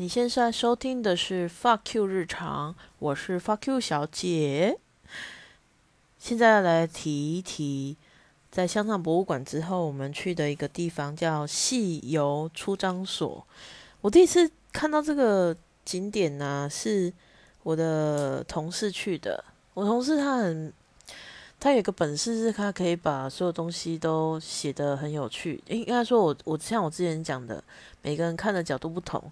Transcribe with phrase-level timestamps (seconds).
[0.00, 4.78] 你现在收听的是 Fuck You 日常，我是 Fuck You 小姐。
[6.18, 7.98] 现在来提一提，
[8.50, 13.46] 在香港博物馆之后，我们去的一个地方叫戏游出张所。
[14.00, 15.54] 我第一次看到这个
[15.84, 17.12] 景点呢，是
[17.62, 19.44] 我的同事去的。
[19.74, 20.72] 我同事他很，
[21.60, 25.62] 他有个本事是，他可以把所有东西都写得很有趣。
[25.66, 27.62] 应该说，我我像我之前讲的，
[28.00, 29.22] 每个人看的角度不同。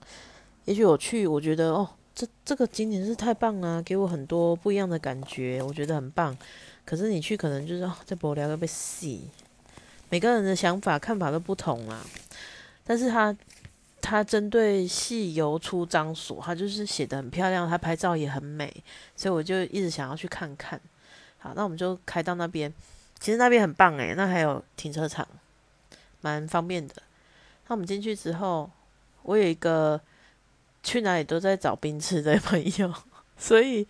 [0.69, 6.36] 也许我去，我觉得哦，这这个景点是太棒了，给我很多不一样的感觉，我觉得很棒。
[6.85, 9.31] 可是你去，可能就是哦，这博聊要被洗。
[10.11, 12.04] 每个人的想法看法都不同啊。
[12.85, 13.35] 但是他
[14.03, 18.71] 他针对戏游出张所，他就是写的很漂亮，他拍照也很美，
[19.16, 20.79] 所以我就一直想要去看看。
[21.39, 22.71] 好，那我们就开到那边。
[23.19, 25.27] 其实那边很棒诶，那还有停车场，
[26.21, 26.96] 蛮方便的。
[27.69, 28.71] 那我们进去之后，
[29.22, 29.99] 我有一个。
[30.89, 32.91] 去哪里都在找冰吃的朋友，
[33.37, 33.86] 所以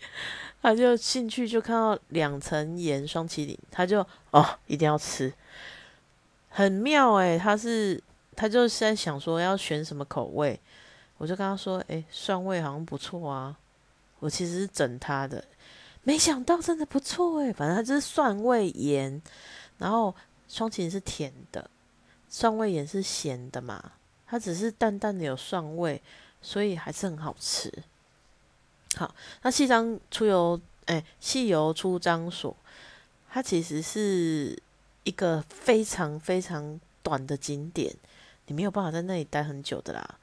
[0.61, 5.33] 他就进去就看到两层盐双麒麟，他就哦一定要吃，
[6.49, 8.03] 很妙诶，他是
[8.35, 10.59] 他就是在想说要选什么口味，
[11.19, 13.57] 我就跟他说，诶，蒜味好像不错啊，
[14.19, 15.45] 我其实是整他的，
[16.03, 19.23] 没想到真的不错诶，反正他就是蒜味盐，
[19.79, 20.13] 然后
[20.49, 21.71] 双麒麟是甜的，
[22.29, 23.93] 蒜味盐是咸的嘛，
[24.27, 26.03] 它只是淡淡的有蒜味。
[26.41, 27.73] 所以还是很好吃。
[28.97, 32.57] 好，那西张出游，哎，西游出张所，
[33.31, 34.59] 它其实是
[35.05, 37.95] 一个非常非常短的景点，
[38.47, 40.19] 你没有办法在那里待很久的啦。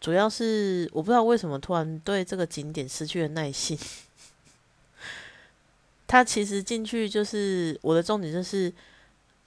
[0.00, 3.78] 主要是我不知道为什么突然对这个景点失去了耐心。
[6.06, 8.72] 他其实进去就是我的重点，就是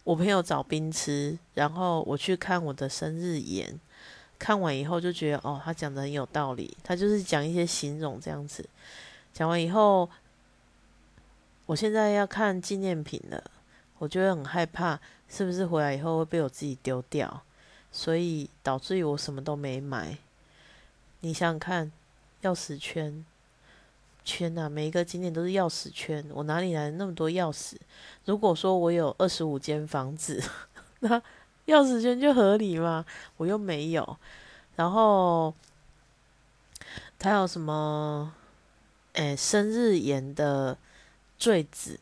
[0.03, 3.79] 我朋友找冰吃，然后我去看我的生日宴。
[4.39, 6.77] 看完以后就觉得哦，他讲的很有道理。
[6.83, 8.67] 他就是讲一些形容这样子。
[9.33, 10.09] 讲完以后，
[11.66, 13.43] 我现在要看纪念品了，
[13.98, 17.42] 我觉得很害怕，是不是回来以后会被我自己丢掉？
[17.92, 20.17] 所以导致于我什么都没买。
[21.21, 21.92] 你想想看，
[22.43, 23.25] 钥匙圈
[24.23, 27.75] 圈呐，每一个景点都是钥匙圈，我哪里来那么多钥匙？
[28.25, 30.43] 如果说我有二十五间房子，
[30.99, 31.21] 那。
[31.67, 33.05] 钥匙圈就合理吗？
[33.38, 34.17] 我又没有。
[34.76, 35.54] 然后
[37.20, 38.33] 他有什么？
[39.14, 40.78] 哎，生日盐的
[41.39, 42.00] 坠子，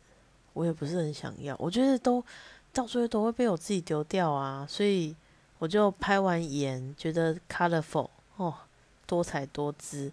[0.52, 1.56] 我也不是很想要。
[1.58, 2.22] 我觉得都
[2.72, 5.16] 到最后都会被我自己丢掉啊，所以
[5.58, 8.52] 我就拍完盐，觉得 colorful 哦，
[9.06, 10.12] 多彩多姿。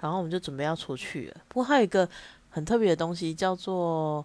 [0.00, 1.40] 然后我们就准备要出去了。
[1.48, 2.06] 不过还有一个
[2.50, 4.24] 很特别的东西，叫做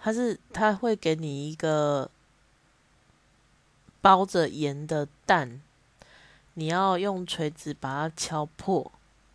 [0.00, 2.08] 它是它会给你一个。
[4.00, 5.60] 包着盐的蛋，
[6.54, 8.90] 你要用锤子把它敲破，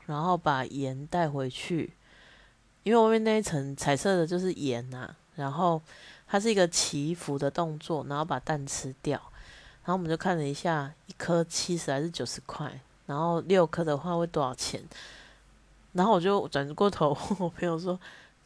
[0.05, 1.93] 然后把盐带回去。
[2.83, 5.81] 因为外面那一层彩色的就是盐呐，然后
[6.27, 9.19] 它是一个祈福的动作，然后把蛋吃掉。
[9.83, 14.83] 然后我们就看了一下，一颗七十还是九十块，然后六颗的话会多少钱？
[15.93, 17.99] 然后我就转过头问 我朋友说：“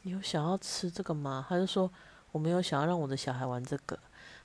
[0.04, 1.90] 你有想要吃这个吗？”他就说
[2.32, 3.98] ：“我没有想要让我的小孩玩这个。”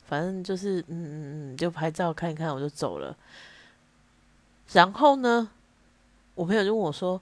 [0.06, 3.16] 反正就是，嗯嗯嗯，就拍照看一看，我就走了。
[4.72, 5.50] 然后呢，
[6.34, 7.20] 我朋友就问我说：“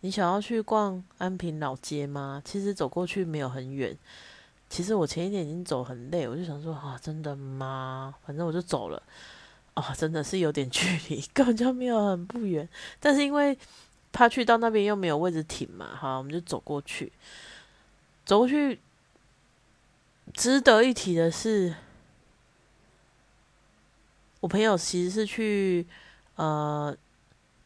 [0.00, 3.96] 你想要去逛安平老街吗？”其实走过去没有很远。
[4.68, 9.02] 其实我前一天已经走很累，我就想说：“啊，真的吗？”反正我就走了。
[9.74, 12.68] 啊，真的是有点 距离，根本就没有很不远。
[12.98, 13.56] 但是因为
[14.10, 17.12] 怕去到那边又没有位置停嘛，好，我们就走过去。
[18.24, 18.80] 走过去，
[20.34, 21.74] 值得一提的是。
[24.40, 25.86] 我朋友其实是去
[26.36, 26.94] 呃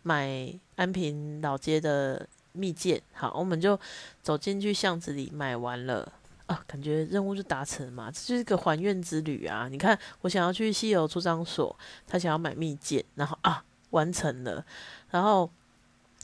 [0.03, 3.79] 买安平老街的蜜饯，好，我们就
[4.23, 6.11] 走进去巷子里买完了
[6.47, 9.69] 啊，感觉任务就达成嘛，这就是个还愿之旅啊！
[9.69, 11.77] 你看，我想要去西游出张所，
[12.07, 14.65] 他想要买蜜饯，然后啊完成了，
[15.11, 15.51] 然后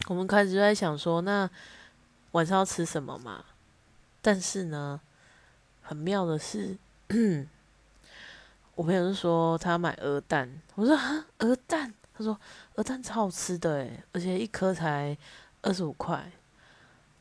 [0.08, 1.48] 我们开始就在想说，那
[2.32, 3.44] 晚上要吃什么嘛？
[4.22, 5.00] 但是呢，
[5.82, 6.76] 很妙的是。
[8.76, 12.38] 我朋友就说他要买鹅蛋，我说啊鹅蛋，他说
[12.74, 15.16] 鹅蛋超好吃的诶，而且一颗才
[15.62, 16.30] 二十五块。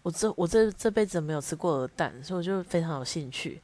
[0.04, 3.62] 我这我这这辈子没有吃过鹅蛋，所以我就非常有兴趣。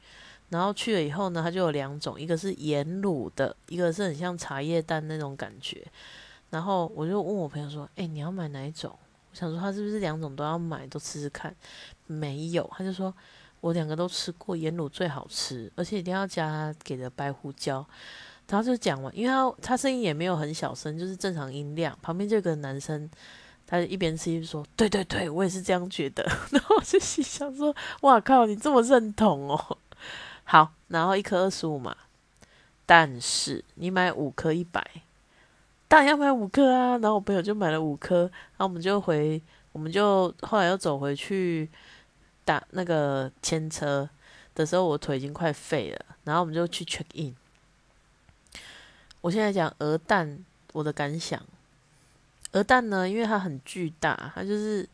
[0.48, 5.86] 然后去了以后呢，它就有两种，一个是盐卤的，一个是很像茶叶蛋那种感觉。
[6.48, 8.90] 然后我就问我朋友说：“哎，你要买哪一种？”
[9.30, 11.54] 我想说他是不是两种都要买，都吃吃看。
[12.06, 13.14] 没有，他就说。
[13.62, 17.86] 我两个都吃过，盐卤最好吃，而且一定要加给的白胡椒。
[18.48, 21.96] 然后就讲完，因为他他声音也没有很小声，就是正常音量。
[22.02, 23.08] 旁边这个男生，
[23.66, 26.22] 他一边吃一边说：“对对对，我也是这样觉得。
[26.50, 29.78] ”然后我就心想说：“哇靠，你这么认同哦？”
[30.44, 31.96] 好，然后一颗二十五嘛，
[32.84, 34.86] 但是你买五颗一百，
[35.88, 36.98] 当然要买五颗啊。
[36.98, 41.70] 然后我朋友就买了五颗，然后我们就回，我们就后来又走回去
[42.44, 44.08] 打那个牵车
[44.54, 46.06] 的时候，我腿已经快废了。
[46.24, 47.34] 然后我们就去 check in。
[49.20, 51.42] 我现在讲鹅蛋，我的感想，
[52.52, 54.88] 鹅蛋呢，因为它很巨大，它就是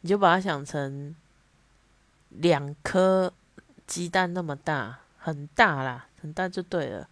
[0.00, 1.14] 你就把它想成
[2.30, 3.32] 两颗。
[3.86, 7.08] 鸡蛋那么大，很大啦，很大就对了。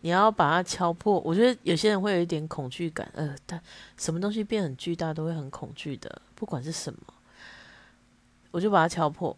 [0.00, 3.08] 你要把它敲破，我觉得有些人会有一点恐惧感。
[3.14, 3.62] 呃，但
[3.96, 6.98] 什么东西变很巨大都会很恐惧的，不管是什么。
[8.50, 9.36] 我就把它敲破，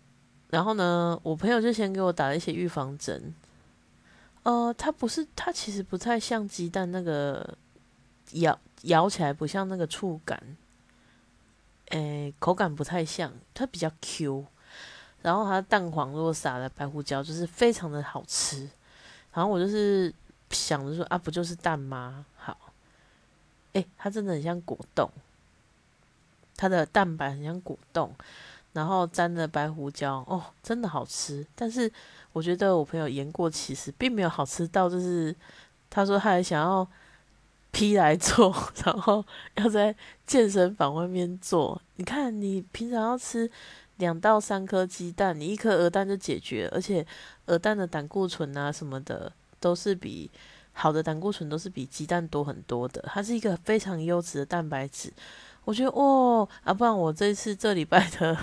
[0.51, 3.35] 然后呢，我朋友就先给我打了一些预防针。
[4.43, 7.55] 呃，它不是，它其实不太像鸡蛋那个
[8.33, 10.43] 咬咬起来不像那个触感，
[11.91, 14.47] 诶，口感不太像，它比较 Q。
[15.23, 18.67] 然后它蛋黄如果撒了白胡椒，就是非常的好吃。
[19.35, 20.13] 然后我就是
[20.51, 22.25] 想着说啊，不就是蛋吗？
[22.39, 22.57] 好，
[23.75, 25.11] 哎，它真的很像果冻，
[26.57, 28.11] 它的蛋白很像果冻，
[28.73, 31.47] 然后沾着白胡椒，哦，真的好吃。
[31.55, 31.91] 但是
[32.33, 35.35] 我觉得我朋友言过其实，并没有好吃到，就是
[35.89, 36.87] 他说他还想要
[37.71, 39.25] 批来做， 然后
[39.57, 39.95] 要在
[40.27, 41.81] 健身房外面做。
[41.97, 43.51] 你看，你平常要吃。
[43.97, 47.07] 两到三颗鸡蛋，你一颗鹅蛋就解决，而且
[47.45, 49.31] 鹅蛋的胆固醇啊什么的
[49.61, 50.31] 都是比
[50.73, 55.13] 好的胆固醇都是比鸡蛋多很多的，它是一个非常优质的蛋白质。
[55.67, 58.35] 我觉得哦啊，不然我这次这礼拜的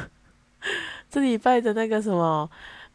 [1.10, 2.50] 这礼拜的那个什么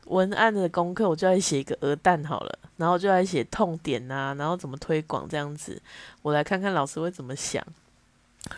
[0.07, 5.81] 文案的功课，我就来写一个鹅蛋好了，然后就来写痛点啊，然后怎么推广这样子，
[6.23, 7.65] 我来看看老师会怎么想。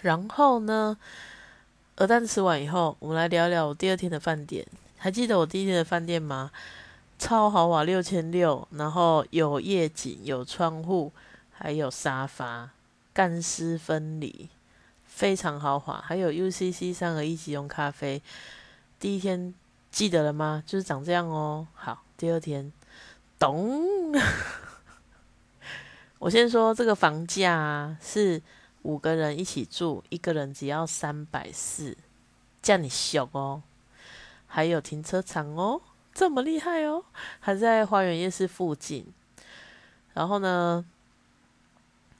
[0.00, 0.96] 然后呢？
[1.96, 4.66] 鹅蛋吃完以后，我们来聊聊我第二天的饭店。
[4.96, 6.50] 还记得我第一天的饭店吗？
[7.18, 11.12] 超豪华，六千六，然后有夜景，有窗户，
[11.52, 12.70] 还有沙发，
[13.12, 14.48] 干湿分离，
[15.04, 16.02] 非常豪华。
[16.04, 18.20] 还有 UCC 三合一即溶咖啡。
[19.04, 19.52] 第一天
[19.90, 20.62] 记得了吗？
[20.64, 21.68] 就是长这样哦。
[21.74, 22.72] 好，第二天，
[23.38, 24.14] 咚！
[26.18, 28.40] 我先说这个房价是。
[28.80, 31.96] 五个人一起住，一个人只要三百四，
[32.62, 33.62] 叫你小哦。
[34.46, 35.82] 还有停车场哦，
[36.14, 37.04] 这么厉害哦，
[37.40, 39.06] 还在花园夜市附近。
[40.14, 40.82] 然后呢，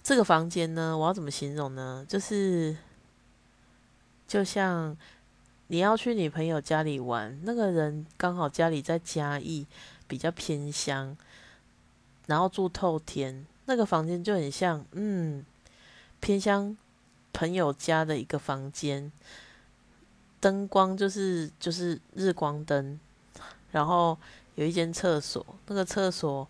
[0.02, 2.04] 这个房间呢，我要怎么形容呢？
[2.06, 2.76] 就是
[4.26, 4.94] 就像
[5.68, 9.66] 你要去你朋友家里玩，那个人刚好家里在嘉义，
[10.06, 11.16] 比较偏乡，
[12.26, 15.44] 然后住透天，那个房间就很像，嗯。
[16.20, 16.74] 偏乡
[17.34, 19.12] 朋友家的一个房间，
[20.40, 22.98] 灯光就是就是日光灯，
[23.72, 24.16] 然后
[24.54, 26.48] 有一间厕所，那个厕所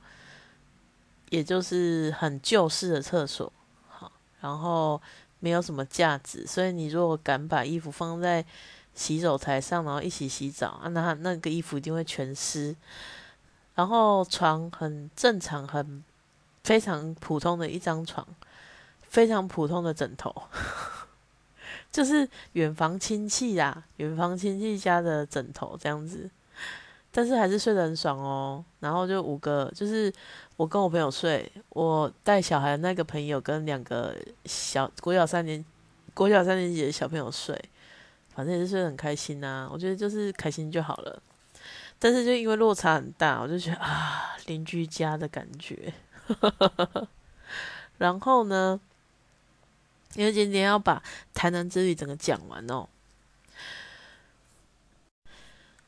[1.31, 3.53] 也就是很旧式的厕所，
[3.89, 5.03] 好，然后
[5.41, 8.45] 没有什么架子，所以你如果敢把衣服放在
[8.95, 12.75] 洗手台上，然后一起洗澡啊，那那个衣服一定会全湿。
[13.75, 16.03] 然后床很正常，很
[16.63, 18.27] 非常普通的一张床。
[19.09, 20.35] 非常普通的枕头，
[21.93, 26.29] 就是远房亲戚啦，远房亲戚家的枕头这样子，
[27.13, 28.65] 但是还是睡得很爽哦。
[28.81, 30.13] 然后就五个，就是
[30.57, 35.65] 我跟我朋友睡，我带小孩那个朋友跟两个小国小三年
[36.13, 37.57] 国小三年级的小朋友睡，
[38.35, 39.69] 反正也是很开心呐。
[39.73, 41.23] 我觉得就是开心就好了。
[41.99, 45.93] 但是就因为落差很大，我就觉得啊，邻居家的感觉。
[47.99, 48.81] 然后呢？
[50.17, 52.89] 因为今天要把台南之旅整个讲完哦。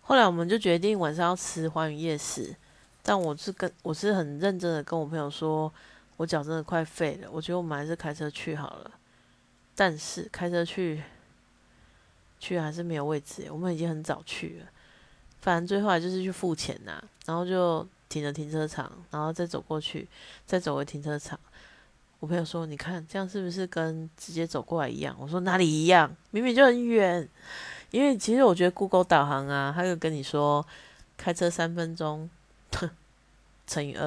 [0.01, 2.53] 后来我们就决定晚上要吃花园夜市，
[3.05, 5.73] 但我是跟我是很认真的跟我朋友说，
[6.17, 8.91] 我脚真的快废了，我觉得我们还是开车去好了。
[9.77, 11.05] 但是开车去
[12.47, 14.67] 去还是没有位置，我们已经很早去了。
[15.41, 20.07] 反正最后来就是去付钱呐，然后就停了停车场，然后再走过去，
[20.47, 21.39] 再走回停车场。
[22.21, 26.15] 我朋友说：“你看这样是不是跟直接走过来一样？”我说：“哪里一样？
[26.31, 27.29] 明明就很远。
[27.91, 30.65] 因为其实我觉得 Google 导航啊，它就跟你说
[31.17, 32.29] 开车三分钟
[33.67, 34.07] 乘以二。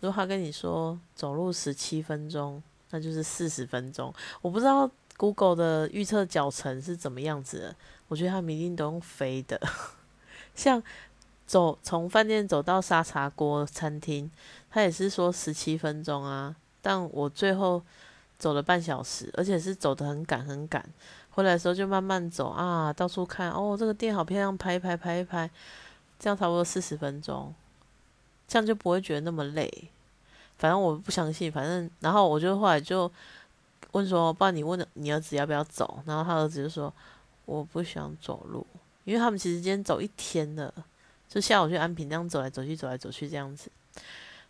[0.00, 4.12] 如果他跟你说走路十七分钟，那就是四十分钟。
[4.42, 7.76] 我不知道 Google 的预测脚程是怎么样子的。
[8.08, 9.60] 我觉得他们一定都用飞的。
[10.54, 10.82] 像
[11.46, 14.30] 走从饭店走到沙茶锅餐厅，
[14.70, 17.82] 他也是说十七分钟啊，但我最后
[18.38, 20.84] 走了半小时，而且是走得很赶很赶。
[21.30, 25.50] 回来的时候就慢慢走啊，到处看哦，这个店好漂亮，拍一拍，拍一拍，
[26.18, 27.54] 这样差不多四十分钟，
[28.48, 29.90] 这样就不会觉得那么累。
[30.56, 33.10] 反正我不相信，反正然后我就后来就
[33.92, 36.02] 问说，不然你问你儿子要不要走？
[36.06, 36.92] 然后他儿子就说
[37.44, 38.66] 我不想走路，
[39.04, 40.72] 因为他们其实今天走一天了，
[41.28, 43.70] 就下午去安平这样走来走去，走来走去这样子。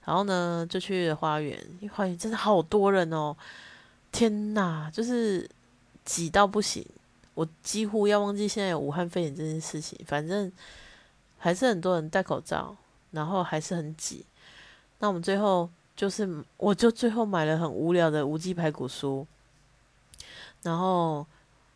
[0.05, 3.37] 然后呢，就去花园，因为花园真的好多人哦，
[4.13, 5.49] 天哪，就是。
[6.07, 6.87] 挤到不行，
[7.35, 9.99] 我几乎要忘记现在有武汉肺炎这件事情。
[10.07, 10.53] 反正
[11.37, 12.77] 还是很多人戴口罩，
[13.11, 14.25] 然后还是很挤。
[15.01, 19.25] 那我们最后就是，我就最后买了很无聊的无机排骨酥。
[20.63, 21.27] 然后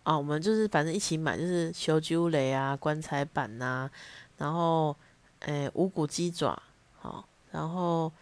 [0.02, 3.88] 啊，我们就是反正一起买，就是修猪雷啊、棺材板呐，
[4.36, 4.94] 然后
[5.40, 6.60] 诶五谷鸡爪，
[6.98, 8.12] 好，然后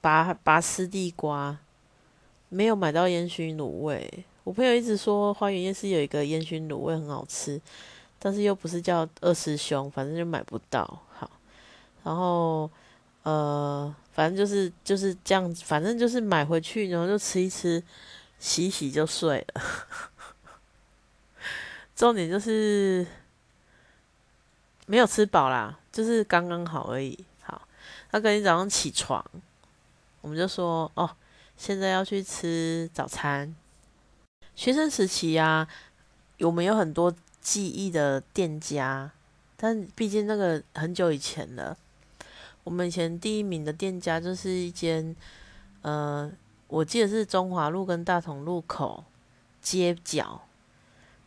[0.00, 1.56] 拔拔丝地瓜，
[2.48, 4.24] 没有买到烟熏卤味。
[4.44, 7.60] 我朋友一直说花园夜市有一个烟熏卤味很好吃，
[8.18, 11.00] 但是又不是叫二师兄，反正就买不到。
[11.12, 11.30] 好，
[12.04, 12.70] 然后
[13.28, 17.82] 呃，反正就是就是这样子，反正就是买回去，然后就吃一吃，
[18.38, 19.62] 洗洗就睡了。
[21.94, 23.06] 重点就是
[24.86, 27.22] 没有吃饱啦，就是刚刚好而已。
[27.42, 27.68] 好，
[28.12, 29.22] 那隔天早上起床，
[30.22, 31.10] 我们就说哦，
[31.58, 33.54] 现在要去吃早餐。
[34.54, 35.68] 学生时期呀，
[36.40, 39.10] 我们有很多记忆的店家，
[39.54, 41.76] 但毕竟那个很久以前了。
[42.68, 45.16] 我们以前第一名的店家就是一间，
[45.80, 46.30] 呃，
[46.66, 49.02] 我记得是中华路跟大同路口
[49.62, 50.42] 街角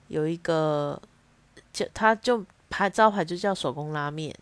[0.07, 1.01] 有一个，
[1.73, 4.35] 就它就牌招牌就叫手工拉面，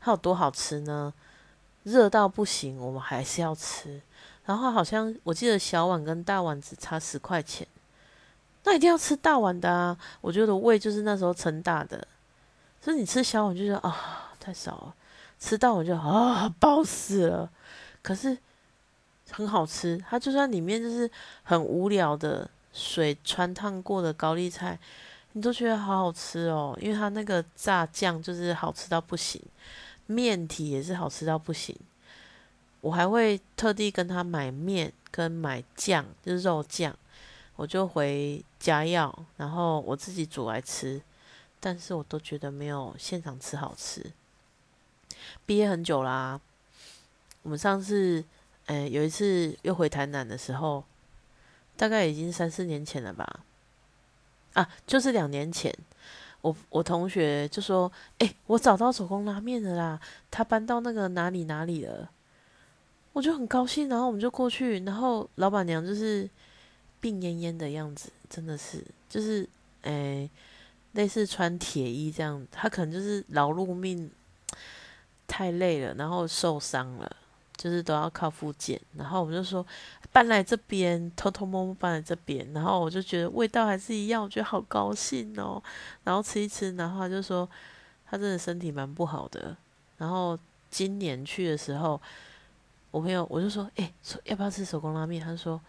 [0.00, 1.12] 它有多好吃呢？
[1.82, 4.00] 热到不行，我们还是要吃。
[4.46, 7.68] 然后好像我记得小碗跟大碗只差十块钱。
[8.64, 9.98] 那一定要吃大碗的啊！
[10.22, 12.08] 我觉得胃就是那时候撑大的，
[12.80, 14.94] 所以你吃小碗就觉得啊太少了，
[15.44, 17.50] 吃到我就啊饱死了。
[18.00, 18.36] 可是
[19.30, 21.10] 很好吃，它就算里面就是
[21.42, 24.78] 很无聊的水穿烫过的高丽菜，
[25.32, 29.38] 你都觉得好好吃哦，因为它那个炸酱就是好吃到不行，
[30.06, 31.76] 面体也是好吃到不行。
[32.80, 36.96] 我还会特地跟他买面跟买酱，就是肉酱。
[37.56, 41.00] 我就回家要，然后我自己煮来吃，
[41.60, 44.10] 但是我都觉得没有现场吃好吃。
[45.46, 46.40] 毕业很久啦，
[47.42, 48.24] 我们上次，
[48.66, 50.84] 诶有一次又回台南的时候，
[51.76, 53.40] 大概已经三四年前了吧？
[54.54, 55.74] 啊，就是两年前，
[56.40, 60.00] 我我同学就说，诶，我找到手工拉面的啦，
[60.30, 62.10] 他搬到那个哪里哪里了，
[63.12, 66.28] 我就很高兴，然后我们就过去，然后老板娘就是。
[67.00, 69.46] 病恹恹的样子，真的是，就是，
[69.82, 70.30] 诶，
[70.92, 74.10] 类似穿铁衣这样，他可能就是劳碌命，
[75.26, 77.16] 太累了，然后受伤了，
[77.56, 78.80] 就是都要靠复健。
[78.96, 79.64] 然后我们就说
[80.12, 85.62] 搬来这边，偷偷摸摸搬来这边，然后我就觉得味道还是一样，我觉得好高兴哦。
[86.04, 87.48] 然后吃一吃，然后他就说
[88.06, 89.56] 他真的身体蛮不好的。
[89.98, 90.38] 然后
[90.70, 92.00] 今年去的时候，
[92.90, 95.24] 我朋友我就说，诶，说要不要吃手工拉面？
[95.24, 95.60] 他说。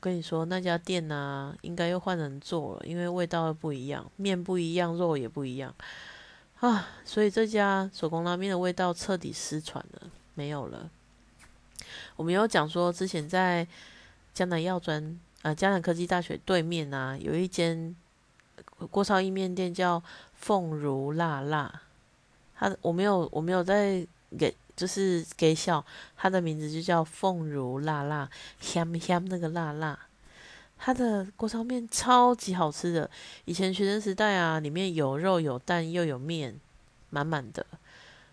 [0.00, 5.72] 跟你说，那家店呢，应该又换人做了，因为味道又不一样，面不一样，肉也不一样
[6.62, 10.02] 啊，所以这家手工拉面的味道彻底失传了，
[10.34, 10.88] 没有了。
[12.14, 13.66] 我们有讲说，之前在
[14.32, 17.96] 江南药专啊，江南科技大学对面啊，有一间
[18.90, 20.00] 锅烧意面店叫
[20.34, 21.82] 凤如辣辣，
[22.54, 24.06] 他我没有我没有在
[24.38, 24.54] 给。
[24.74, 25.84] 就是给小，
[26.16, 30.06] 他的名字就叫凤如辣辣，香香那个辣辣，
[30.84, 33.08] 它的锅烧面超级好吃的。
[33.44, 36.58] 以前学生时代啊，里面有肉有蛋又有面，
[37.10, 37.64] 满满的。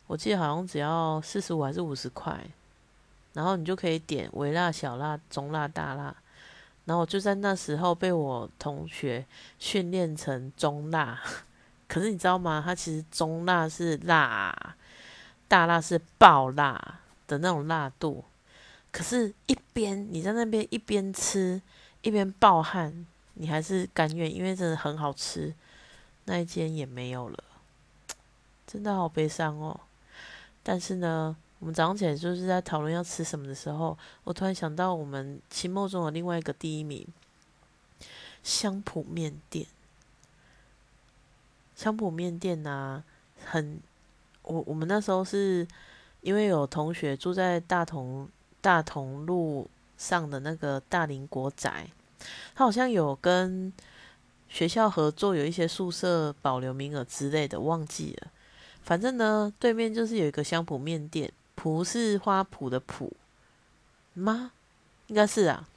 [0.08, 2.44] 我记得好像只要四十五还是五十块，
[3.34, 6.15] 然后你就可以点微辣、小辣、中辣、大辣。
[6.86, 9.24] 然后就在那时候被我同学
[9.60, 11.22] 训练成中辣，
[11.88, 12.63] 可是你知道吗？
[12.65, 14.75] 它其实中辣是辣。
[15.48, 18.24] 大辣是爆辣的那种辣度，
[18.91, 21.60] 可是，一边你在那边一边吃
[22.01, 25.53] 一边暴汗，你还是甘愿，因为真的很好吃。
[26.25, 27.44] 那一间也没有了，
[28.68, 29.79] 真的好悲伤哦。
[30.62, 37.08] 但是呢，我们早上起来就是在讨论要吃什么的时候，我突然想到我们期末中的另外一个第一名——
[38.44, 39.65] 香浦面店。
[41.75, 43.03] 香浦面店呐，
[43.46, 43.79] 很。
[44.44, 45.68] 我我们那时候是
[46.22, 48.27] 因为有同学住在大同
[48.62, 51.86] 大同路上的那个大林国宅，
[52.56, 53.72] 他好像有跟
[54.48, 58.32] 学校合作，有一些宿舍保留名额之类的，忘记了。
[58.82, 63.12] 反正呢，对面就是有一个香蒲面店，蒲是花圃的圃
[64.13, 64.53] 吗？
[65.08, 65.68] 应该是啊。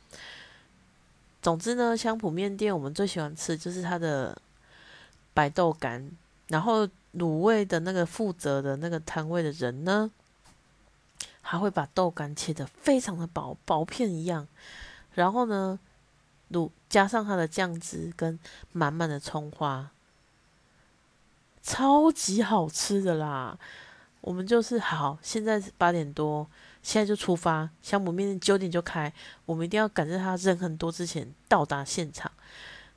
[1.42, 4.40] 总之呢，香蒲面店我们最喜欢吃就是它的
[5.34, 6.08] 白豆干，
[6.46, 10.08] 然后卤味的那个负责的那个摊位的人呢，
[11.42, 14.48] 还会把豆干切的非常的薄，薄片一样，
[15.12, 15.78] 然后呢，
[16.50, 18.38] 卤加上它的酱汁跟
[18.72, 19.90] 满满的葱花，
[21.62, 23.58] 超级好吃的啦。
[24.22, 26.48] 我们就是好，现在八点多。
[26.80, 29.12] 现在就出发，香母面店九点就开，
[29.46, 32.28] 我们一定要赶在他人很多之前到达现场。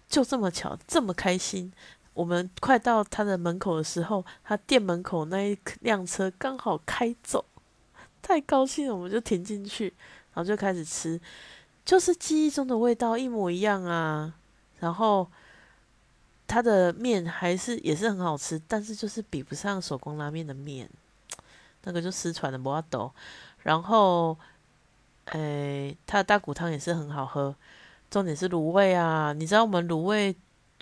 [0.09, 1.71] 就这么巧，这么开心。
[2.15, 7.45] 我们快到他的门口的时候，他店门口那一辆车刚好开走，
[8.25, 9.94] 太高兴了，我们就停进去，
[10.34, 11.22] 然后就开始吃，
[11.86, 14.34] 就是记忆中的味道一模一样啊。
[14.79, 15.29] 然后
[16.48, 20.89] 它的面还是也是很好吃，但是就是比不上手工拉面的面，
[21.84, 23.13] 那个就失传的摩豆。
[23.60, 24.36] 然后，
[25.25, 27.55] 诶，它的大骨汤也是很好喝。
[28.10, 30.36] 重点是卤味啊，你知道我们卤味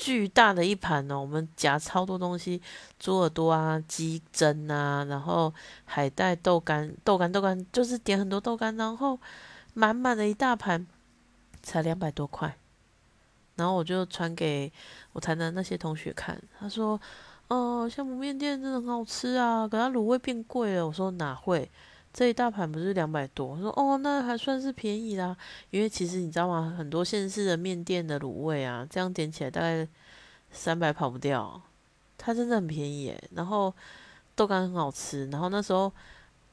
[0.03, 2.61] 巨大的一盘哦，我们夹超多东西，
[2.99, 5.53] 猪耳朵啊、鸡胗啊，然后
[5.85, 9.17] 海带、豆干、豆干、豆干，就是点很多豆干，然后
[9.73, 10.85] 满满的一大盘，
[11.61, 12.53] 才两百多块。
[13.55, 14.69] 然后我就传给
[15.13, 16.99] 我台南那些同学看，他说
[17.47, 21.71] ：“哦，香埔面店真的很好吃啊，可它卤味变贵了。”我说：“哪会？”
[22.13, 25.35] 这一大盘不是两百多，说哦，那还算是便宜啦。
[25.71, 26.75] 因为其实你知道吗？
[26.77, 29.87] 很多县市的面店的卤味啊，这样点起来大概
[30.51, 31.59] 三百跑不掉。
[32.15, 33.29] 它真的很便宜耶。
[33.31, 33.73] 然后
[34.35, 35.25] 豆干很好吃。
[35.31, 35.91] 然后那时候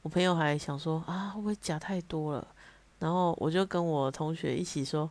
[0.01, 2.47] 我朋友还想说啊，会不会加太多了？
[2.97, 5.07] 然后我就跟我同学一起说，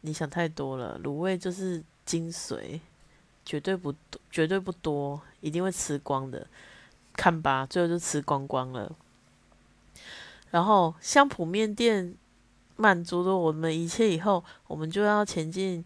[0.00, 2.80] 你想太多了，卤味就是精髓，
[3.44, 3.94] 绝对不
[4.30, 6.46] 绝对不多，一定会吃光的。
[7.12, 8.90] 看吧，最后就吃光光了。
[10.54, 12.14] 然后香浦面店
[12.76, 15.84] 满足了我们一切以后，我们就要前进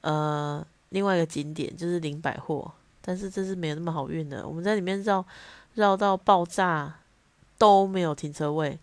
[0.00, 2.72] 呃另外一个景点，就是林百货。
[3.02, 5.22] 但是这是没有那么好运的，我们在里面绕
[5.74, 7.00] 绕到爆炸
[7.58, 8.78] 都没有停车位。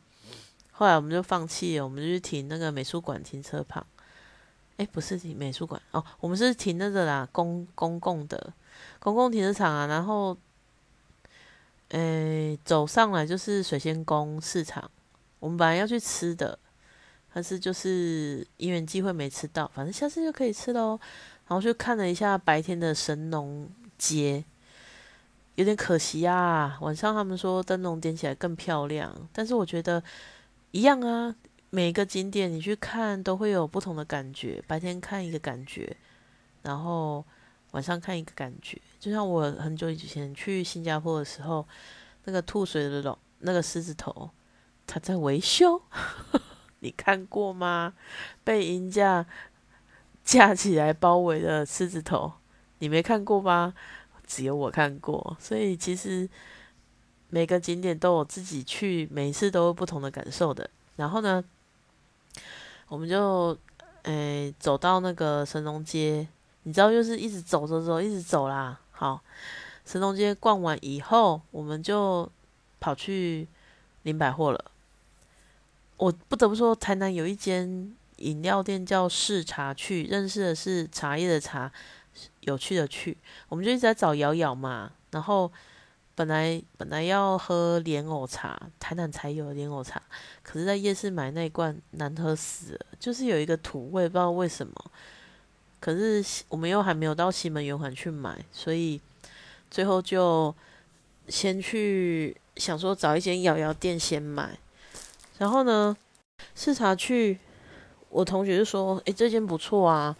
[0.71, 3.83] 后来我们就放弃了，我们就去停那个美术馆停车旁。
[4.77, 8.53] 哎，不是停美术馆哦，我们是停那个啦，公公共的
[8.99, 9.87] 公共停车场啊。
[9.87, 10.37] 然后，
[11.89, 14.91] 诶，走上来就是水仙宫市场。
[15.45, 16.57] 我们本来要去吃的，
[17.31, 20.99] 但是就是因缘机会没吃到，反正下次就可以吃喽。
[21.47, 24.43] 然后就看了一下白天的神农街，
[25.53, 26.79] 有点可惜啊。
[26.81, 30.03] 晚上他们说灯笼点起来更漂亮，但是我觉得
[30.71, 31.35] 一样啊。
[31.69, 35.95] 每个景点你去看都会有不同的感觉，白天看一个感觉，
[36.63, 37.23] 然后
[37.71, 38.81] 晚上看一个感觉。
[38.99, 41.67] 就像我很久以前去新加坡的时候，
[42.23, 44.27] 那个吐水的龙，那个狮子头。
[44.87, 45.81] 他在维修，
[46.79, 47.93] 你看过吗？
[48.43, 49.25] 被银架
[50.23, 52.33] 架起来包围的狮子头，
[52.79, 53.73] 你没看过吗？
[54.25, 55.35] 只有我看过。
[55.39, 56.29] 所以其实
[57.29, 60.69] 每个景点都有自己去，每次都有不同的感受的。
[60.95, 61.43] 然后呢，
[62.87, 63.57] 我们就
[64.03, 66.27] 诶走到那个神农街，
[66.63, 68.79] 你知道，就是一直走走走，一直走啦。
[68.91, 69.21] 好，
[69.85, 72.31] 神农街逛完以后，我们就
[72.79, 73.47] 跑去
[74.03, 74.71] 林百货了。
[75.97, 81.71] 我不得不说，台南有一间饮料店叫视茶趣，认识的是茶叶的茶，
[82.41, 83.17] 有趣的趣。
[83.47, 85.49] 我们就一直在找瑶瑶嘛，然后
[86.13, 90.01] 本来本来要喝莲藕茶，台南才有莲藕茶，
[90.43, 94.73] 可是在夜市买那一罐难喝死了，就是有一个土味，不知道为什么。
[95.79, 98.99] 可是我们又还没有到西门圆环去买，所以
[99.69, 100.53] 最后就
[101.29, 104.57] 先去想说找一间瑶瑶店先买。
[105.37, 105.95] 然后呢，
[106.55, 107.39] 视察去，
[108.09, 110.15] 我同学就说：“诶，这间不错啊。”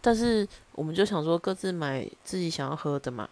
[0.00, 3.28] 但是我们就想说各自买自己想要喝的嘛。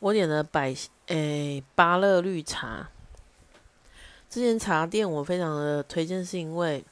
[0.00, 0.74] 我点了百
[1.06, 2.88] 诶芭乐绿茶。
[4.30, 6.84] 这间茶店我非常的推荐，是因为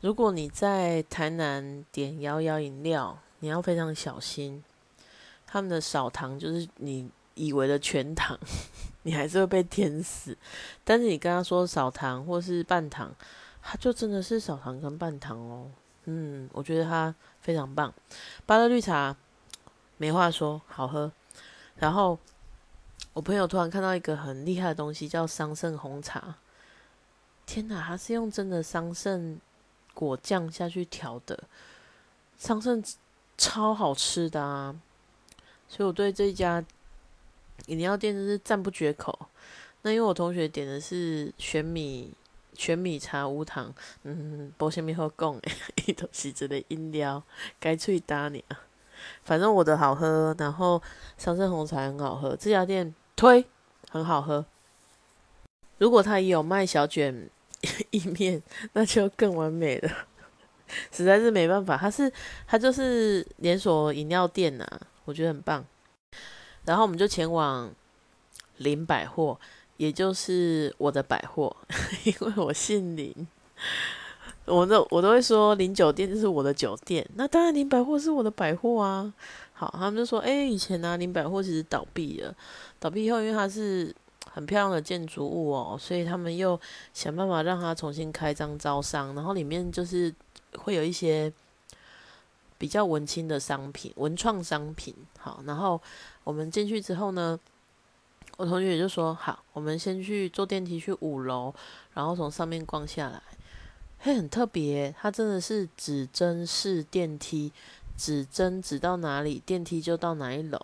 [0.00, 4.62] 如果你在台南点摇摇饮料，你要非常小心，
[5.46, 8.36] 他们的少糖就是你以为的全糖。
[9.04, 10.36] 你还是会被甜死，
[10.82, 13.14] 但是你跟他说少糖或是半糖，
[13.62, 15.70] 他就真的是少糖跟半糖哦。
[16.06, 17.94] 嗯，我觉得他非常棒，
[18.46, 19.16] 芭乐绿茶
[19.96, 21.12] 没话说，好喝。
[21.76, 22.18] 然后
[23.12, 26.34] 我朋友突然看到一个很厉害的东西，叫桑葚红茶。
[27.44, 29.36] 天哪，它是用真的桑葚
[29.94, 31.44] 果酱下去调的，
[32.36, 32.84] 桑葚
[33.38, 34.74] 超好吃的啊！
[35.68, 36.64] 所以我对这家
[37.66, 39.18] 饮料店真是赞不绝口。
[39.82, 42.12] 那因为我同学点的是玄米
[42.54, 45.52] 玄米茶无糖，嗯，保鲜米好讲诶，
[45.86, 47.22] 伊都是这类饮料，
[47.60, 48.60] 该脆打你啊！
[49.22, 50.82] 反正我的好喝，然后
[51.16, 53.44] 桑葚红茶很好喝，这家店推
[53.90, 54.44] 很好喝。
[55.78, 57.28] 如果他也有卖小卷
[57.90, 58.42] 意面，
[58.72, 59.90] 那就更完美了。
[60.90, 62.10] 实在是没办法，他是
[62.46, 64.66] 他就是连锁饮料店呐，
[65.04, 65.64] 我觉得很棒。
[66.66, 67.72] 然后我们就前往
[68.58, 69.38] 林百货。
[69.78, 71.54] 也就是我的百货，
[72.04, 73.14] 因为我姓林，
[74.46, 79.12] 我都我都会说林酒店就是我的酒店，那当然林百货是我的百货啊。
[79.52, 82.34] 好，他们就说，哎，以前呢林百货其实倒闭了，
[82.80, 83.94] 倒闭以后，因为它是
[84.32, 86.58] 很漂亮的建筑物哦，所以他们又
[86.94, 90.10] 想办法让它重新开张招商，然后里面就是
[90.56, 91.30] 会有一些
[92.58, 94.94] 比较文青的商品、文创商品。
[95.18, 95.80] 好，然后
[96.24, 97.38] 我们进去之后呢。
[98.38, 101.54] 我同学就说好，我们先去坐电梯去五楼，
[101.94, 103.22] 然后从上面逛下来。
[103.98, 107.50] 嘿，很特别，它真的是指针式电梯，
[107.96, 110.60] 指针指到哪里，电梯就到哪一楼，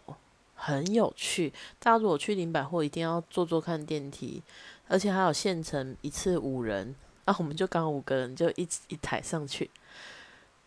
[0.54, 1.50] 很有趣。
[1.78, 4.42] 大家如果去林百货，一定要坐坐看电梯，
[4.88, 9.70] 而且还有限程一次五人，啊，我们就刚五个人，就一一台上去。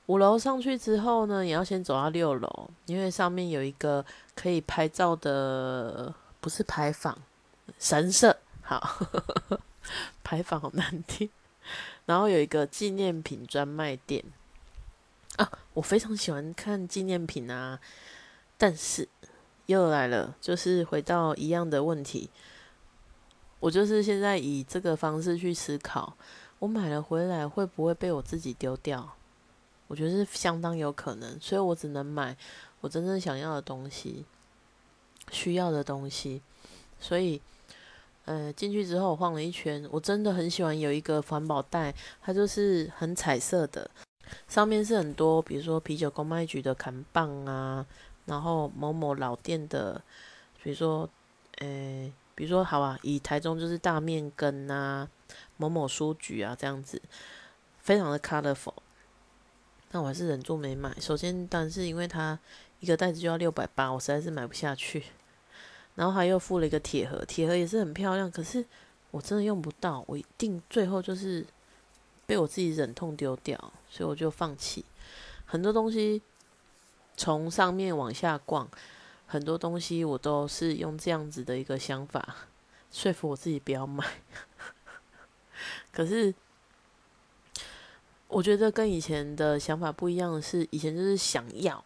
[0.07, 6.13] 五楼上去之后呢，也要先走到六楼，因为上面有一个可以拍照的。
[6.41, 7.17] 不是牌坊，
[7.79, 9.03] 神社好，
[10.23, 11.27] 牌坊好难听。
[12.05, 14.23] 然后有一个纪念品专卖店
[15.37, 17.79] 啊，我非常喜欢看纪念品啊。
[18.59, 19.09] 但是
[19.65, 22.29] 又来了，就是回到一样的问题，
[23.59, 26.15] 我就是现在以这个方式去思考，
[26.59, 29.15] 我买了回来会不会被我自己丢掉？
[29.87, 32.35] 我觉得是相当有可能，所以我只能买
[32.81, 34.25] 我真正想要的东西。
[35.31, 36.39] 需要的东西，
[36.99, 37.41] 所以，
[38.25, 43.89] 呃，进去之后我晃了一圈，我真的很喜欢有一个环保袋，它就是很彩色的，
[44.47, 47.83] 上面是很多，比如说啤酒公卖局的砍棒啊，
[48.25, 49.99] 然后某某老店的，
[50.61, 51.09] 比如说，
[51.57, 55.09] 呃，比如说好啊，以台中就是大面羹啊，
[55.57, 57.01] 某某书局啊这样子，
[57.79, 58.75] 非常的 colorful，
[59.91, 60.95] 但我还是忍住没买。
[60.99, 62.37] 首先，当然是因为它。
[62.81, 65.01] 一个袋子就要六百八，我实在是买不下去。
[65.95, 68.63] 然后他又附了一个铁盒，铁盒也是很漂亮，可是
[69.09, 71.43] 我真的用不到，我一定最后就是
[72.27, 73.57] 被我自己忍痛丢掉，
[73.89, 74.85] 所以我就放弃。
[75.45, 76.21] 很多东西
[77.15, 78.69] 从上面往下逛，
[79.25, 82.35] 很多东西我都是用这样子的一个想法
[82.91, 84.05] 说服我自己不要买。
[85.91, 86.35] 可是
[88.27, 91.83] 我觉得跟以前的想法不一样的是，以前就是想要。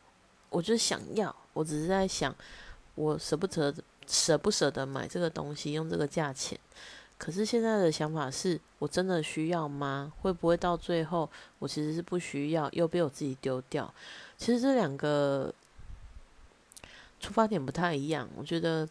[0.49, 2.35] 我就是想要，我只是在想，
[2.95, 3.71] 我舍不得
[4.07, 6.59] 舍不舍得买这个东西，用这个价钱。
[7.19, 10.11] 可是现在的想法是，我真的需要吗？
[10.21, 13.93] 会不会到最后，我其实是不需要，又被我自己丢掉？
[14.37, 15.53] 其实这两个
[17.19, 18.27] 出发点不太一样。
[18.35, 18.89] 我觉得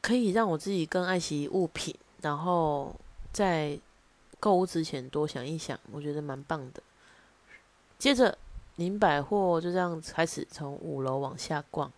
[0.00, 2.94] 可以让我自己更爱惜物品，然后
[3.32, 3.76] 在
[4.44, 6.82] 购物之前多想一想，我觉得蛮棒的。
[7.98, 8.36] 接着。
[8.76, 11.88] 林百货就这样开始从五楼往下逛，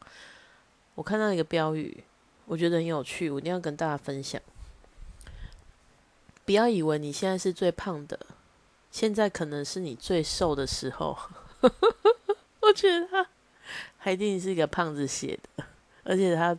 [0.95, 2.05] 我看到一个标语，
[2.45, 4.39] 我觉得很有趣，我一定要跟大家分享。
[6.45, 8.21] 不要以为你现在是最胖的，
[8.91, 11.17] 现在可能是你最瘦的时候。
[12.61, 13.27] 我觉得他，
[13.99, 15.65] 他一定是一个胖子写的，
[16.05, 16.55] 而且他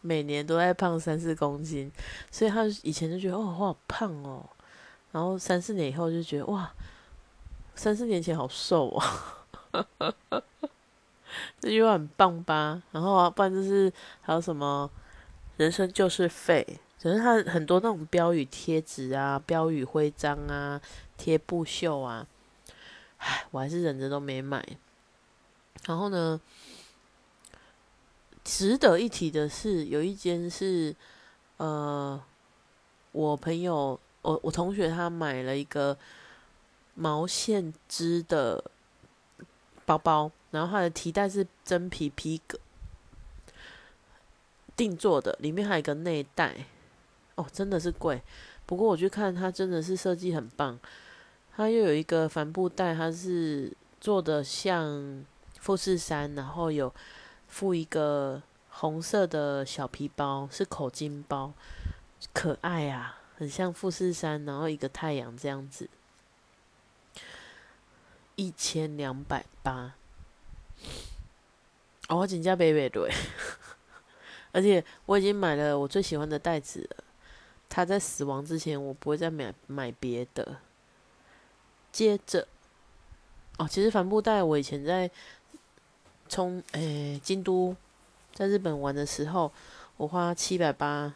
[0.00, 1.88] 每年都在胖三四公斤，
[2.32, 4.44] 所以他以前就觉得哦，我好胖哦，
[5.12, 6.72] 然后三四年以后就觉得哇，
[7.74, 9.02] 三四年前好瘦哦。
[11.60, 12.82] 这句话很棒吧？
[12.90, 14.90] 然后啊，不然就是还有什么
[15.56, 16.66] “人生就是废”，
[16.98, 20.80] 只是他很多那种标语贴纸啊、标语徽章啊、
[21.16, 22.26] 贴布绣啊，
[23.18, 24.62] 唉，我还是忍着都没买。
[25.86, 26.40] 然后呢，
[28.44, 30.94] 值得一提的是，有一间是
[31.56, 32.22] 呃，
[33.12, 35.96] 我朋友，我我同学他买了一个
[36.94, 38.64] 毛线织的。
[39.84, 42.56] 包包，然后它的提袋是真皮皮革
[44.76, 46.54] 定做的，里面还有一个内袋，
[47.34, 48.22] 哦，真的是贵。
[48.64, 50.78] 不过我去看它，真的是设计很棒。
[51.56, 55.24] 它又有一个帆布袋，它是做的像
[55.58, 56.94] 富士山，然后有
[57.48, 61.52] 附一个红色的小皮包，是口巾包，
[62.32, 65.90] 可爱啊，很像富士山，然后一个太阳这样子，
[68.36, 69.94] 一千两百八。
[72.06, 73.12] 哦，我真价贝贝对，
[74.52, 77.04] 而且我已经买了我最喜欢的袋子了。
[77.68, 80.58] 他在死亡之前，我不会再买买别的。
[81.90, 82.46] 接着，
[83.58, 85.10] 哦，其实帆布袋我以前在
[86.28, 87.74] 从诶京都
[88.32, 89.50] 在日本玩的时候，
[89.96, 91.12] 我花七百八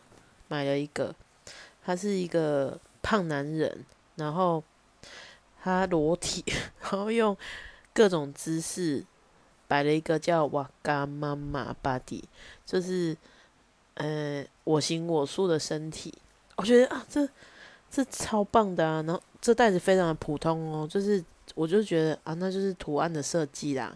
[0.49, 1.15] 买了一个，
[1.87, 4.63] 他是一个胖男人，然后
[5.63, 6.45] 他裸体，
[6.83, 7.35] 然后用
[7.95, 9.05] 各种姿势。
[9.69, 12.23] 摆了一个叫瓦嘎妈妈 body，
[12.65, 13.17] 就是
[13.95, 16.15] 呃我行我素的身体，
[16.55, 17.29] 我觉得啊这
[17.91, 19.03] 这超棒的啊！
[19.03, 21.21] 然后这袋子非常的普通哦，就是
[21.57, 23.93] 我就觉得啊那就是图案的设计啦，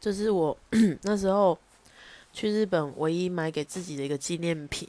[0.00, 0.56] 这是我
[1.02, 1.58] 那时候
[2.32, 4.88] 去日本唯一买给自己的一个纪念品，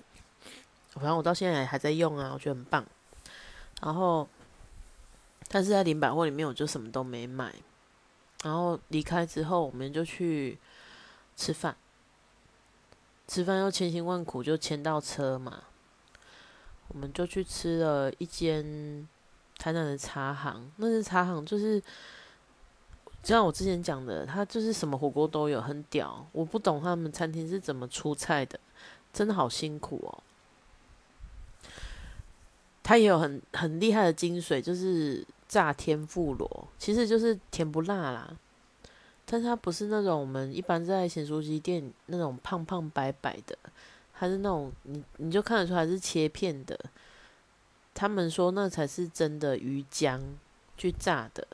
[0.99, 2.85] 反正我到现在还在用啊，我觉得很棒。
[3.81, 4.27] 然后
[5.47, 7.53] 但是在零百货里面我就什么都没买。
[8.43, 10.57] 然后离开之后，我们就去
[11.35, 11.75] 吃饭。
[13.27, 15.63] 吃饭又千辛万苦就签到车嘛，
[16.87, 19.07] 我们就去吃了一间
[19.57, 20.71] 台南的茶行。
[20.77, 21.79] 那是茶行，就是
[23.21, 26.25] 就像我之前讲的，他就是什么火锅都有，很屌。
[26.31, 28.59] 我不懂他们餐厅是怎么出菜的，
[29.11, 30.23] 真的好辛苦哦。
[32.89, 35.23] 他也有很很厉害的精髓，就是。
[35.49, 38.31] 炸天妇罗其实就是甜不辣啦，
[39.25, 43.57] 但它不是那种我们一般在咸酥鸡店那种胖胖白白的，
[44.13, 46.79] 它是那种你你就看得出来是切片的。
[47.95, 50.21] 他们说那才是真的鱼浆
[50.77, 51.47] 去炸的，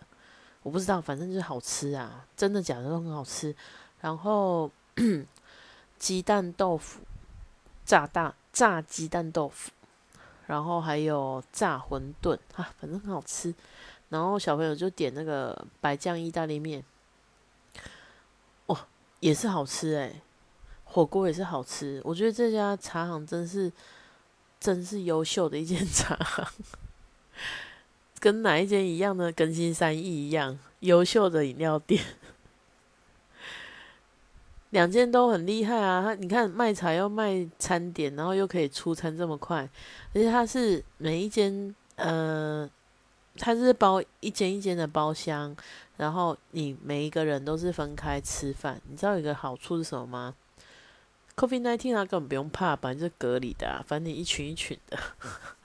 [0.61, 3.55] 我不知道，反正就是好吃啊，真的假的都很好吃。
[4.01, 4.69] 然后
[5.97, 6.99] 鸡蛋豆腐，
[7.85, 9.71] 炸大炸鸡蛋豆腐。
[10.47, 13.53] 然后还有炸馄饨啊，反正很好吃。
[14.09, 16.83] 然后小朋友就点那个白酱意大利面，
[18.67, 18.87] 哇，
[19.19, 20.21] 也是好吃诶，
[20.83, 21.99] 火锅也是好吃。
[22.03, 23.71] 我觉得这家茶行真是
[24.59, 26.47] 真是优秀的一间茶行，
[28.19, 32.03] 跟哪一间一样的更新三亿一样优秀的饮料店。
[34.75, 36.01] 两件都很厉害啊！
[36.03, 39.61] 他你看卖茶要卖餐点，然后又可以出餐这么快，
[40.13, 42.69] 而且它是每一间呃，
[43.37, 45.55] 它是包一间一间的包厢，
[45.95, 48.81] 然后你每一个人都是分开吃饭。
[48.89, 50.35] 你知道有个好处是什么吗
[51.37, 54.99] ？Coffee nineteen 它根本不用怕，反正就隔离的，反正你一群一群的。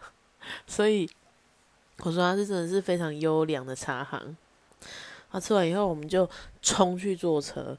[0.68, 1.11] 所以
[2.05, 4.37] 我说他是真的是非常优良的茶行。
[5.33, 6.31] 他吃完以后，我们就
[6.62, 7.77] 冲去坐车。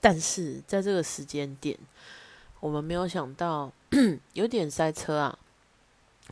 [0.00, 1.76] 但是在这个时间点，
[2.60, 3.72] 我们没有想到
[4.34, 5.38] 有点塞车啊！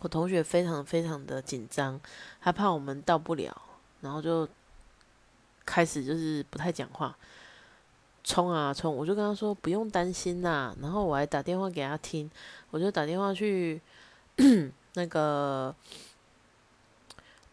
[0.00, 2.00] 我同学非常非常的紧张，
[2.40, 3.57] 他怕我们到不了，
[4.00, 4.48] 然后就
[5.64, 7.16] 开始就是不太讲话，
[8.22, 8.94] 冲啊冲！
[8.94, 12.31] 我就跟他说不用担心呐，然后我还打电话给他听，
[12.70, 13.81] 我就打电话去
[14.94, 15.74] 那个。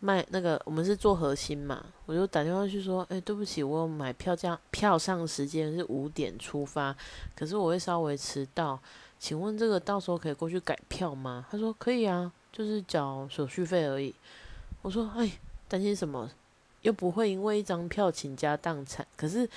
[0.06, 6.94] 卖那个，我们是做核心嘛，我就打电话去说，哎，对不起，我买票价，票上时间是五点出发，
[7.34, 8.78] 可是我会稍微迟到，
[9.18, 11.46] 请问这个到时候可以过去改票吗？
[11.50, 14.14] 他说可以啊，就是缴手续费而已。
[14.82, 15.40] 我说，哎，
[15.70, 16.30] 担心什么？
[16.82, 19.08] 又不会因为一张票倾家荡产。
[19.16, 19.50] 可是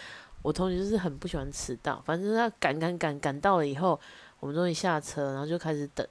[0.43, 3.99] 我同学就是很不喜欢迟到，反正他赶赶赶赶到了以后，
[4.39, 6.07] 我们终于下车，然后就开始等。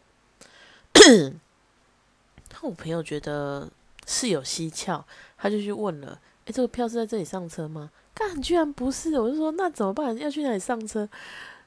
[2.61, 3.69] 我朋友觉得。
[4.05, 5.03] 是有蹊跷，
[5.37, 9.19] 他就去问了：“哎，这个票是在这里上车吗？”干，居然不是！
[9.19, 10.17] 我就说：“那怎么办？
[10.17, 11.07] 要去哪里上车？”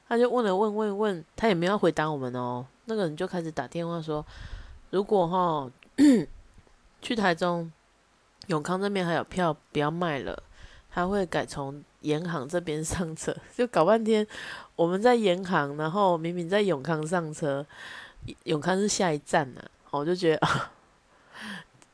[0.09, 2.65] 他就问了问问问，他也没有回答我们哦。
[2.85, 4.25] 那个人就开始打电话说
[4.89, 5.69] ：“如果哈
[6.99, 7.71] 去台中
[8.47, 10.41] 永康这边还有票，不要卖了，
[10.89, 14.25] 他会改从延航这边上车。”就搞半天，
[14.75, 17.63] 我们在延航，然后明明在永康上车，
[18.45, 19.61] 永康是下一站呢。
[19.91, 20.47] 我就觉得。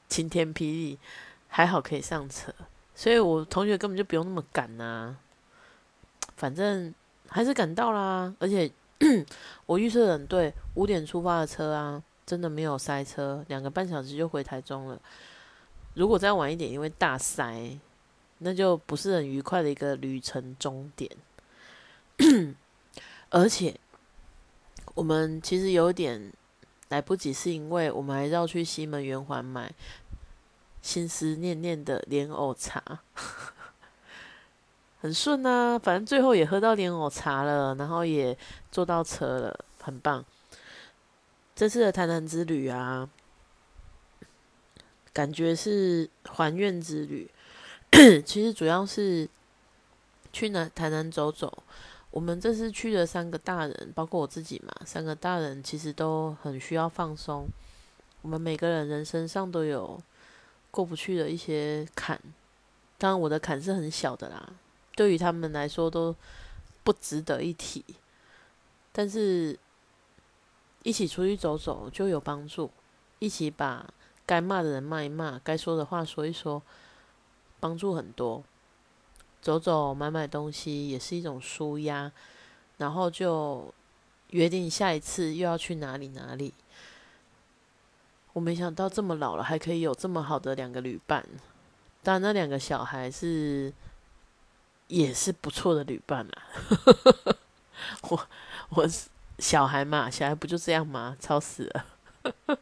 [0.07, 0.99] 晴天霹雳，
[1.47, 2.53] 还好可以上车，
[2.93, 5.17] 所以我同学根本就不用那么赶呐。
[6.37, 6.93] 反正
[7.27, 8.69] 还是赶到啦，而且
[9.65, 14.99] 我预测很对，五点出发的车啊，真的没有塞车，两个半小时就回台中了。
[15.93, 17.79] 如果再晚一点，因为大塞，
[18.39, 21.09] 那就不是很愉快的一个旅程终点。
[23.29, 23.77] 而且
[24.93, 26.31] 我们其实有点
[26.95, 29.71] 来不及，是因为我们还绕去西门圆环买。
[30.81, 32.99] 心思念念的莲藕茶，
[35.01, 38.37] 很顺啊，反正最后也喝到莲藕茶了，然后也
[38.71, 40.23] 坐到车了，很棒。
[41.55, 43.09] 这次的台南之旅啊，
[45.11, 47.31] 感觉是还愿之旅，
[48.23, 49.27] 其实主要是
[50.31, 51.63] 去南台南走走。
[52.15, 57.45] 我们这次去的三个大人，包括我自己嘛，三个大人其实都很需要放松。
[58.21, 60.01] 我们每个人人生上都有
[60.71, 62.17] 过不去的一些坎，
[62.97, 64.49] 当然我的坎是很小的啦，
[64.95, 66.15] 对于他们来说都
[66.85, 67.83] 不值得一提。
[68.93, 69.59] 但是
[70.83, 72.71] 一起出去走走就有帮助，
[73.19, 73.93] 一起把
[74.25, 76.63] 该骂的人骂一骂，该说的话说一说，
[77.59, 78.41] 帮助很多。
[79.45, 82.11] 走走买买东西也是一种舒压，
[82.77, 83.71] 然后就
[84.31, 86.51] 约定下一次又要去哪里哪里。
[88.33, 91.23] 我没想到这么老了还可以有这么好的两个旅伴，
[92.01, 93.71] 当然那两个小孩是
[94.87, 97.37] 也是不错的旅伴啊。
[98.09, 98.27] 我
[98.69, 98.89] 我
[99.37, 101.15] 小孩嘛，小孩不就这样吗？
[101.19, 101.85] 吵死了。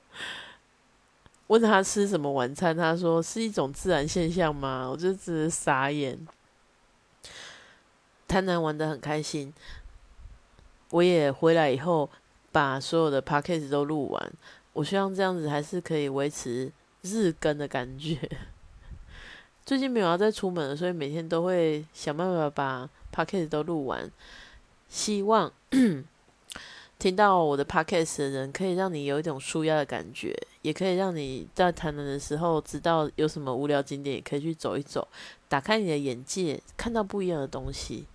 [1.47, 4.89] 问他吃什么晚餐，他说是一种自然现象吗？
[4.91, 6.19] 我就只是傻眼。
[8.33, 9.53] 台南玩的很开心，
[10.89, 12.09] 我也回来以后
[12.51, 14.33] 把所有的 p a c k a g e 都录完。
[14.73, 16.71] 我希望这样子还是可以维持
[17.03, 18.17] 日更的感觉。
[19.63, 24.11] 最近没有要再出门了，所以每天都会想办法把 p a c k a g e 都录完。
[24.89, 25.53] 希望
[26.97, 35.07] 听到我的 p a c k a g e 的人可以让你有一种舒压的感觉，也可以让你在台南的时候知道有什么无聊景点，也可以去走一走，
[35.47, 38.07] 打开你的眼界，看到不一样的东西。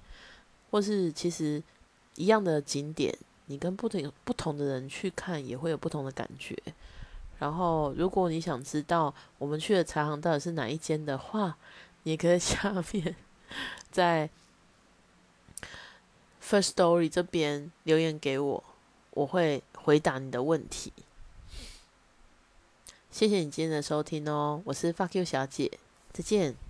[0.70, 1.62] 或是其实
[2.16, 6.56] 一样的景点，你跟不同不同的人去看，也会有不同的感觉。
[7.38, 11.56] 然后，如果你想知道我们去的茶行到底是哪一间的话，
[12.02, 13.14] 你可以 下面
[13.90, 14.28] 在
[16.42, 18.64] First Story 这边留言给我，
[19.10, 20.92] 我会回答你的问题。
[23.10, 25.78] 谢谢你今天的收听哦，我是 Fuck You 小姐，
[26.12, 26.67] 再见。